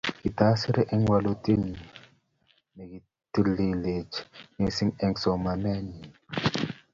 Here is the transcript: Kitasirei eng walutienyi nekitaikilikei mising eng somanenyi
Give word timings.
Kitasirei 0.23 0.89
eng 0.93 1.03
walutienyi 1.11 1.81
nekitaikilikei 2.77 4.09
mising 4.61 4.93
eng 5.05 5.15
somanenyi 5.23 5.97